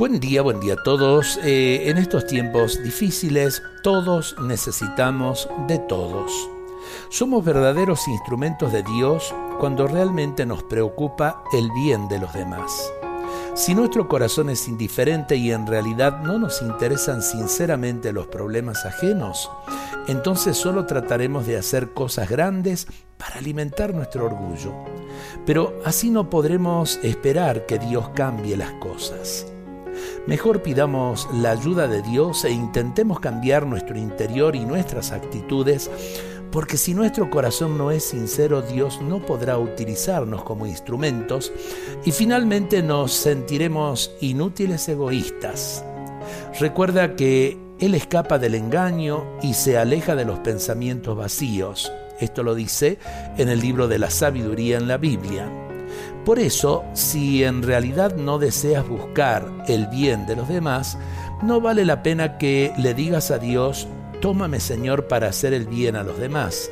Buen 0.00 0.18
día, 0.18 0.40
buen 0.40 0.60
día 0.60 0.72
a 0.72 0.82
todos. 0.82 1.38
Eh, 1.44 1.90
en 1.90 1.98
estos 1.98 2.26
tiempos 2.26 2.82
difíciles 2.82 3.62
todos 3.82 4.34
necesitamos 4.40 5.46
de 5.68 5.78
todos. 5.78 6.32
Somos 7.10 7.44
verdaderos 7.44 8.08
instrumentos 8.08 8.72
de 8.72 8.82
Dios 8.82 9.34
cuando 9.58 9.86
realmente 9.86 10.46
nos 10.46 10.62
preocupa 10.62 11.44
el 11.52 11.70
bien 11.72 12.08
de 12.08 12.18
los 12.18 12.32
demás. 12.32 12.90
Si 13.54 13.74
nuestro 13.74 14.08
corazón 14.08 14.48
es 14.48 14.68
indiferente 14.68 15.36
y 15.36 15.52
en 15.52 15.66
realidad 15.66 16.22
no 16.22 16.38
nos 16.38 16.62
interesan 16.62 17.20
sinceramente 17.20 18.14
los 18.14 18.26
problemas 18.26 18.86
ajenos, 18.86 19.50
entonces 20.08 20.56
solo 20.56 20.86
trataremos 20.86 21.46
de 21.46 21.58
hacer 21.58 21.90
cosas 21.92 22.30
grandes 22.30 22.86
para 23.18 23.36
alimentar 23.36 23.92
nuestro 23.92 24.24
orgullo. 24.24 24.72
Pero 25.44 25.78
así 25.84 26.08
no 26.08 26.30
podremos 26.30 26.98
esperar 27.02 27.66
que 27.66 27.78
Dios 27.78 28.08
cambie 28.14 28.56
las 28.56 28.72
cosas. 28.80 29.44
Mejor 30.26 30.62
pidamos 30.62 31.28
la 31.32 31.52
ayuda 31.52 31.88
de 31.88 32.02
Dios 32.02 32.44
e 32.44 32.50
intentemos 32.50 33.20
cambiar 33.20 33.66
nuestro 33.66 33.98
interior 33.98 34.56
y 34.56 34.64
nuestras 34.64 35.12
actitudes, 35.12 35.90
porque 36.50 36.76
si 36.76 36.94
nuestro 36.94 37.30
corazón 37.30 37.78
no 37.78 37.90
es 37.90 38.04
sincero, 38.04 38.62
Dios 38.62 39.00
no 39.00 39.24
podrá 39.24 39.58
utilizarnos 39.58 40.42
como 40.42 40.66
instrumentos 40.66 41.52
y 42.04 42.12
finalmente 42.12 42.82
nos 42.82 43.12
sentiremos 43.12 44.12
inútiles 44.20 44.88
egoístas. 44.88 45.84
Recuerda 46.58 47.14
que 47.14 47.56
Él 47.78 47.94
escapa 47.94 48.38
del 48.38 48.54
engaño 48.54 49.24
y 49.42 49.54
se 49.54 49.78
aleja 49.78 50.16
de 50.16 50.24
los 50.24 50.40
pensamientos 50.40 51.16
vacíos. 51.16 51.92
Esto 52.18 52.42
lo 52.42 52.54
dice 52.54 52.98
en 53.38 53.48
el 53.48 53.60
libro 53.60 53.88
de 53.88 53.98
la 53.98 54.10
sabiduría 54.10 54.76
en 54.76 54.88
la 54.88 54.98
Biblia. 54.98 55.69
Por 56.24 56.38
eso, 56.38 56.84
si 56.94 57.44
en 57.44 57.62
realidad 57.62 58.16
no 58.16 58.38
deseas 58.38 58.88
buscar 58.88 59.46
el 59.68 59.86
bien 59.86 60.26
de 60.26 60.36
los 60.36 60.48
demás, 60.48 60.98
no 61.42 61.60
vale 61.60 61.84
la 61.84 62.02
pena 62.02 62.38
que 62.38 62.72
le 62.76 62.94
digas 62.94 63.30
a 63.30 63.38
Dios, 63.38 63.88
tómame 64.20 64.60
Señor 64.60 65.08
para 65.08 65.28
hacer 65.28 65.52
el 65.54 65.66
bien 65.66 65.96
a 65.96 66.02
los 66.02 66.18
demás. 66.18 66.70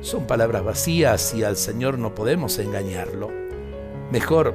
Son 0.00 0.26
palabras 0.26 0.64
vacías 0.64 1.34
y 1.34 1.42
al 1.42 1.56
Señor 1.56 1.98
no 1.98 2.14
podemos 2.14 2.58
engañarlo. 2.58 3.30
Mejor, 4.12 4.54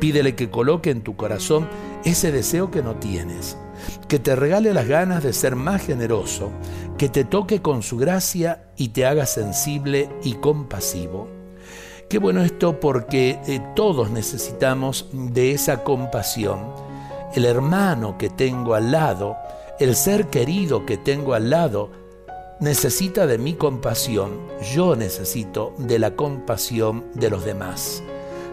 pídele 0.00 0.34
que 0.34 0.50
coloque 0.50 0.90
en 0.90 1.02
tu 1.02 1.16
corazón 1.16 1.68
ese 2.04 2.32
deseo 2.32 2.70
que 2.70 2.82
no 2.82 2.96
tienes, 2.96 3.58
que 4.08 4.18
te 4.18 4.34
regale 4.34 4.72
las 4.72 4.88
ganas 4.88 5.22
de 5.22 5.32
ser 5.32 5.56
más 5.56 5.84
generoso, 5.84 6.50
que 6.96 7.08
te 7.08 7.24
toque 7.24 7.60
con 7.60 7.82
su 7.82 7.98
gracia 7.98 8.70
y 8.76 8.88
te 8.88 9.04
haga 9.04 9.26
sensible 9.26 10.08
y 10.22 10.34
compasivo. 10.34 11.37
Qué 12.08 12.16
bueno 12.16 12.42
esto 12.42 12.80
porque 12.80 13.38
eh, 13.46 13.60
todos 13.76 14.10
necesitamos 14.10 15.04
de 15.12 15.52
esa 15.52 15.84
compasión. 15.84 16.72
El 17.34 17.44
hermano 17.44 18.16
que 18.16 18.30
tengo 18.30 18.74
al 18.74 18.92
lado, 18.92 19.36
el 19.78 19.94
ser 19.94 20.28
querido 20.28 20.86
que 20.86 20.96
tengo 20.96 21.34
al 21.34 21.50
lado, 21.50 21.90
necesita 22.60 23.26
de 23.26 23.36
mi 23.36 23.52
compasión. 23.52 24.40
Yo 24.74 24.96
necesito 24.96 25.74
de 25.76 25.98
la 25.98 26.16
compasión 26.16 27.04
de 27.12 27.28
los 27.28 27.44
demás. 27.44 28.02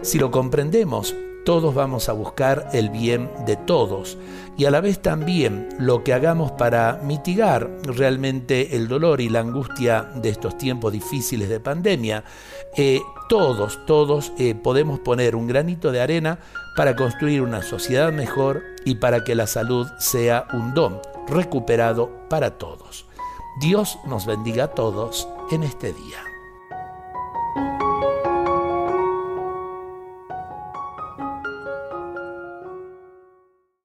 Si 0.02 0.18
lo 0.18 0.30
comprendemos, 0.30 1.14
todos 1.46 1.76
vamos 1.76 2.08
a 2.08 2.12
buscar 2.12 2.70
el 2.72 2.90
bien 2.90 3.30
de 3.46 3.54
todos 3.54 4.18
y 4.58 4.64
a 4.64 4.70
la 4.72 4.80
vez 4.80 4.98
también 4.98 5.68
lo 5.78 6.02
que 6.02 6.12
hagamos 6.12 6.50
para 6.50 7.00
mitigar 7.04 7.70
realmente 7.84 8.74
el 8.74 8.88
dolor 8.88 9.20
y 9.20 9.28
la 9.28 9.40
angustia 9.40 10.10
de 10.16 10.30
estos 10.30 10.58
tiempos 10.58 10.92
difíciles 10.92 11.48
de 11.48 11.60
pandemia. 11.60 12.24
Eh, 12.76 13.00
todos, 13.28 13.78
todos 13.86 14.32
eh, 14.38 14.56
podemos 14.56 14.98
poner 14.98 15.36
un 15.36 15.46
granito 15.46 15.92
de 15.92 16.00
arena 16.00 16.40
para 16.74 16.96
construir 16.96 17.42
una 17.42 17.62
sociedad 17.62 18.12
mejor 18.12 18.64
y 18.84 18.96
para 18.96 19.22
que 19.22 19.36
la 19.36 19.46
salud 19.46 19.86
sea 20.00 20.48
un 20.52 20.74
don 20.74 21.00
recuperado 21.28 22.10
para 22.28 22.58
todos. 22.58 23.06
Dios 23.60 24.00
nos 24.04 24.26
bendiga 24.26 24.64
a 24.64 24.68
todos 24.74 25.28
en 25.52 25.62
este 25.62 25.92
día. 25.92 26.35